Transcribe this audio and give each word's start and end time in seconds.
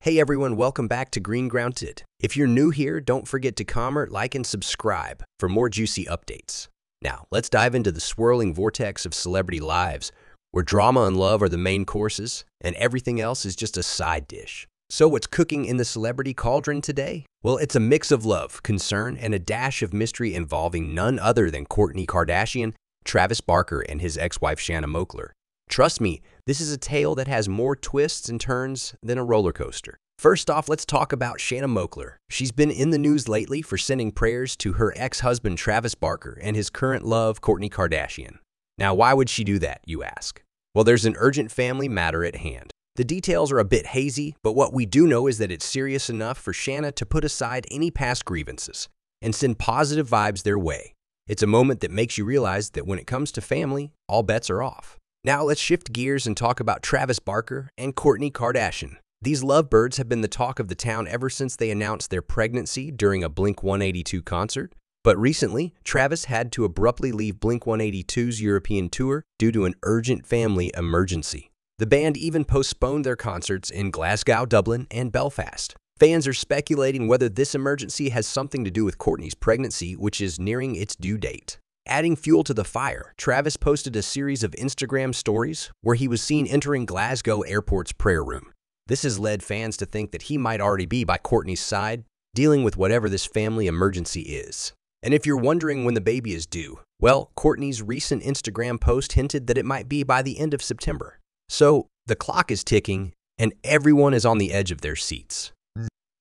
Hey 0.00 0.18
everyone, 0.18 0.56
welcome 0.56 0.88
back 0.88 1.10
to 1.12 1.20
GreengroundIT. 1.20 2.02
If 2.18 2.36
you're 2.36 2.48
new 2.48 2.70
here, 2.70 3.00
don't 3.00 3.28
forget 3.28 3.54
to 3.56 3.64
comment, 3.64 4.10
like, 4.10 4.34
and 4.34 4.46
subscribe 4.46 5.22
for 5.38 5.48
more 5.48 5.68
juicy 5.68 6.06
updates. 6.06 6.66
Now, 7.02 7.26
let's 7.30 7.48
dive 7.48 7.74
into 7.74 7.92
the 7.92 8.00
swirling 8.00 8.52
vortex 8.52 9.06
of 9.06 9.14
celebrity 9.14 9.60
lives, 9.60 10.10
where 10.50 10.64
drama 10.64 11.02
and 11.02 11.16
love 11.16 11.42
are 11.42 11.48
the 11.48 11.58
main 11.58 11.84
courses, 11.84 12.44
and 12.60 12.74
everything 12.76 13.20
else 13.20 13.44
is 13.44 13.54
just 13.54 13.76
a 13.76 13.82
side 13.82 14.26
dish. 14.26 14.66
So, 14.90 15.06
what's 15.06 15.26
cooking 15.26 15.66
in 15.66 15.76
the 15.76 15.84
celebrity 15.84 16.34
cauldron 16.34 16.80
today? 16.80 17.26
Well, 17.42 17.58
it's 17.58 17.76
a 17.76 17.80
mix 17.80 18.10
of 18.10 18.24
love, 18.24 18.62
concern, 18.62 19.16
and 19.18 19.34
a 19.34 19.38
dash 19.38 19.82
of 19.82 19.92
mystery 19.92 20.34
involving 20.34 20.94
none 20.94 21.18
other 21.18 21.50
than 21.50 21.66
Kourtney 21.66 22.06
Kardashian, 22.06 22.72
Travis 23.08 23.40
Barker, 23.40 23.80
and 23.80 24.02
his 24.02 24.18
ex 24.18 24.38
wife 24.38 24.60
Shanna 24.60 24.86
Moakler. 24.86 25.30
Trust 25.70 25.98
me, 25.98 26.20
this 26.46 26.60
is 26.60 26.70
a 26.70 26.76
tale 26.76 27.14
that 27.14 27.26
has 27.26 27.48
more 27.48 27.74
twists 27.74 28.28
and 28.28 28.38
turns 28.38 28.94
than 29.02 29.16
a 29.16 29.24
roller 29.24 29.52
coaster. 29.52 29.96
First 30.18 30.50
off, 30.50 30.68
let's 30.68 30.84
talk 30.84 31.10
about 31.10 31.40
Shanna 31.40 31.68
Moakler. 31.68 32.16
She's 32.28 32.52
been 32.52 32.70
in 32.70 32.90
the 32.90 32.98
news 32.98 33.26
lately 33.26 33.62
for 33.62 33.78
sending 33.78 34.12
prayers 34.12 34.56
to 34.56 34.74
her 34.74 34.92
ex 34.94 35.20
husband 35.20 35.56
Travis 35.56 35.94
Barker 35.94 36.38
and 36.42 36.54
his 36.54 36.68
current 36.68 37.02
love, 37.02 37.40
Kourtney 37.40 37.70
Kardashian. 37.70 38.38
Now, 38.76 38.92
why 38.92 39.14
would 39.14 39.30
she 39.30 39.42
do 39.42 39.58
that, 39.60 39.80
you 39.86 40.02
ask? 40.02 40.42
Well, 40.74 40.84
there's 40.84 41.06
an 41.06 41.16
urgent 41.18 41.50
family 41.50 41.88
matter 41.88 42.26
at 42.26 42.36
hand. 42.36 42.72
The 42.96 43.04
details 43.04 43.50
are 43.50 43.58
a 43.58 43.64
bit 43.64 43.86
hazy, 43.86 44.36
but 44.42 44.52
what 44.52 44.74
we 44.74 44.84
do 44.84 45.06
know 45.06 45.26
is 45.26 45.38
that 45.38 45.50
it's 45.50 45.64
serious 45.64 46.10
enough 46.10 46.36
for 46.36 46.52
Shanna 46.52 46.92
to 46.92 47.06
put 47.06 47.24
aside 47.24 47.66
any 47.70 47.90
past 47.90 48.26
grievances 48.26 48.86
and 49.22 49.34
send 49.34 49.58
positive 49.58 50.10
vibes 50.10 50.42
their 50.42 50.58
way. 50.58 50.92
It's 51.28 51.42
a 51.42 51.46
moment 51.46 51.80
that 51.80 51.90
makes 51.90 52.16
you 52.16 52.24
realize 52.24 52.70
that 52.70 52.86
when 52.86 52.98
it 52.98 53.06
comes 53.06 53.30
to 53.32 53.42
family, 53.42 53.92
all 54.08 54.22
bets 54.22 54.48
are 54.48 54.62
off. 54.62 54.96
Now 55.22 55.44
let's 55.44 55.60
shift 55.60 55.92
gears 55.92 56.26
and 56.26 56.34
talk 56.34 56.58
about 56.58 56.82
Travis 56.82 57.18
Barker 57.18 57.68
and 57.76 57.94
Kourtney 57.94 58.32
Kardashian. 58.32 58.96
These 59.20 59.42
lovebirds 59.42 59.98
have 59.98 60.08
been 60.08 60.22
the 60.22 60.28
talk 60.28 60.58
of 60.58 60.68
the 60.68 60.74
town 60.74 61.06
ever 61.06 61.28
since 61.28 61.54
they 61.54 61.70
announced 61.70 62.08
their 62.08 62.22
pregnancy 62.22 62.90
during 62.90 63.22
a 63.22 63.28
Blink 63.28 63.62
182 63.62 64.22
concert. 64.22 64.74
But 65.04 65.18
recently, 65.18 65.74
Travis 65.84 66.24
had 66.26 66.50
to 66.52 66.64
abruptly 66.64 67.12
leave 67.12 67.40
Blink 67.40 67.64
182's 67.64 68.40
European 68.40 68.88
tour 68.88 69.22
due 69.38 69.52
to 69.52 69.66
an 69.66 69.74
urgent 69.82 70.26
family 70.26 70.72
emergency. 70.74 71.50
The 71.76 71.86
band 71.86 72.16
even 72.16 72.46
postponed 72.46 73.04
their 73.04 73.16
concerts 73.16 73.70
in 73.70 73.90
Glasgow, 73.90 74.46
Dublin, 74.46 74.86
and 74.90 75.12
Belfast. 75.12 75.74
Fans 75.98 76.28
are 76.28 76.32
speculating 76.32 77.08
whether 77.08 77.28
this 77.28 77.56
emergency 77.56 78.10
has 78.10 78.24
something 78.24 78.64
to 78.64 78.70
do 78.70 78.84
with 78.84 78.98
Kourtney's 78.98 79.34
pregnancy, 79.34 79.96
which 79.96 80.20
is 80.20 80.38
nearing 80.38 80.76
its 80.76 80.94
due 80.94 81.18
date. 81.18 81.58
Adding 81.88 82.14
fuel 82.14 82.44
to 82.44 82.54
the 82.54 82.62
fire, 82.62 83.14
Travis 83.16 83.56
posted 83.56 83.96
a 83.96 84.02
series 84.02 84.44
of 84.44 84.52
Instagram 84.52 85.12
stories 85.12 85.72
where 85.80 85.96
he 85.96 86.06
was 86.06 86.22
seen 86.22 86.46
entering 86.46 86.86
Glasgow 86.86 87.40
Airport's 87.40 87.90
prayer 87.90 88.22
room. 88.22 88.52
This 88.86 89.02
has 89.02 89.18
led 89.18 89.42
fans 89.42 89.76
to 89.78 89.86
think 89.86 90.12
that 90.12 90.22
he 90.22 90.38
might 90.38 90.60
already 90.60 90.86
be 90.86 91.02
by 91.02 91.18
Kourtney's 91.18 91.60
side, 91.60 92.04
dealing 92.32 92.62
with 92.62 92.76
whatever 92.76 93.08
this 93.08 93.26
family 93.26 93.66
emergency 93.66 94.20
is. 94.20 94.72
And 95.02 95.12
if 95.12 95.26
you're 95.26 95.36
wondering 95.36 95.84
when 95.84 95.94
the 95.94 96.00
baby 96.00 96.32
is 96.32 96.46
due, 96.46 96.78
well, 97.00 97.32
Kourtney's 97.36 97.82
recent 97.82 98.22
Instagram 98.22 98.80
post 98.80 99.14
hinted 99.14 99.48
that 99.48 99.58
it 99.58 99.64
might 99.64 99.88
be 99.88 100.04
by 100.04 100.22
the 100.22 100.38
end 100.38 100.54
of 100.54 100.62
September. 100.62 101.18
So 101.48 101.88
the 102.06 102.16
clock 102.16 102.52
is 102.52 102.62
ticking, 102.62 103.14
and 103.36 103.52
everyone 103.64 104.14
is 104.14 104.24
on 104.24 104.38
the 104.38 104.52
edge 104.52 104.70
of 104.70 104.80
their 104.80 104.96
seats. 104.96 105.50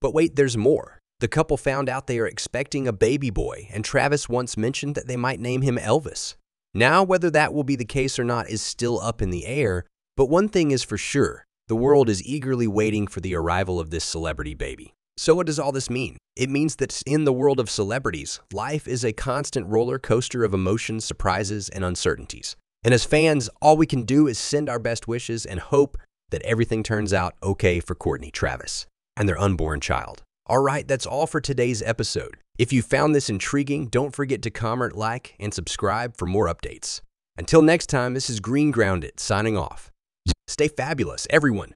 But 0.02 0.14
wait, 0.14 0.36
there's 0.36 0.58
more. 0.58 1.00
The 1.20 1.28
couple 1.28 1.58
found 1.58 1.90
out 1.90 2.06
they 2.06 2.20
are 2.20 2.28
expecting 2.28 2.88
a 2.88 2.94
baby 2.94 3.32
boy, 3.32 3.68
and 3.72 3.84
Travis 3.84 4.30
once 4.30 4.56
mentioned 4.56 4.94
that 4.96 5.08
they 5.08 5.18
might 5.18 5.40
name 5.40 5.64
him 5.64 5.78
Elvis. 5.78 6.36
Now, 6.76 7.04
whether 7.04 7.32
that 7.32 7.54
will 7.54 7.64
be 7.64 7.76
the 7.76 7.86
case 7.86 8.20
or 8.20 8.24
not 8.24 8.50
is 8.50 8.62
still 8.62 9.00
up 9.00 9.22
in 9.22 9.32
the 9.32 9.48
air, 9.48 9.86
but 10.16 10.30
one 10.30 10.48
thing 10.48 10.70
is 10.70 10.84
for 10.84 10.98
sure 10.98 11.44
the 11.68 11.76
world 11.76 12.08
is 12.08 12.24
eagerly 12.24 12.68
waiting 12.68 13.08
for 13.08 13.20
the 13.20 13.36
arrival 13.36 13.80
of 13.80 13.90
this 13.90 14.04
celebrity 14.04 14.54
baby. 14.54 14.94
So, 15.18 15.34
what 15.34 15.48
does 15.48 15.58
all 15.58 15.72
this 15.72 15.90
mean? 15.90 16.18
It 16.36 16.52
means 16.52 16.76
that 16.76 17.02
in 17.08 17.26
the 17.26 17.34
world 17.34 17.60
of 17.60 17.68
celebrities, 17.68 18.40
life 18.54 18.88
is 18.88 19.04
a 19.04 19.12
constant 19.12 19.66
roller 19.68 19.98
coaster 19.98 20.44
of 20.44 20.54
emotions, 20.54 21.04
surprises, 21.04 21.68
and 21.70 21.84
uncertainties. 21.84 22.56
And 22.84 22.94
as 22.94 23.04
fans, 23.04 23.50
all 23.60 23.76
we 23.76 23.88
can 23.88 24.04
do 24.04 24.28
is 24.28 24.38
send 24.38 24.70
our 24.70 24.78
best 24.78 25.08
wishes 25.08 25.48
and 25.48 25.60
hope 25.60 25.98
that 26.30 26.44
everything 26.44 26.84
turns 26.84 27.12
out 27.12 27.34
okay 27.42 27.80
for 27.80 27.96
Kourtney 27.96 28.32
Travis 28.32 28.86
and 29.18 29.28
their 29.28 29.40
unborn 29.40 29.82
child. 29.82 30.24
All 30.46 30.60
right, 30.60 30.88
that's 30.88 31.06
all 31.06 31.28
for 31.28 31.42
today's 31.42 31.82
episode. 31.82 32.38
If 32.58 32.72
you 32.72 32.82
found 32.82 33.14
this 33.14 33.30
intriguing, 33.30 33.88
don't 33.88 34.16
forget 34.16 34.42
to 34.44 34.50
comment, 34.50 34.96
like, 34.96 35.36
and 35.40 35.54
subscribe 35.54 36.16
for 36.16 36.26
more 36.26 36.48
updates. 36.48 37.02
Until 37.38 37.62
next 37.62 37.88
time, 37.88 38.14
this 38.14 38.30
is 38.30 38.40
GreengroundIT 38.40 39.20
signing 39.20 39.58
off. 39.58 39.92
Stay 40.48 40.70
fabulous, 40.70 41.28
everyone. 41.30 41.74